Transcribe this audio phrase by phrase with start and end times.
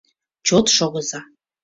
[0.47, 1.21] Чот шогыза!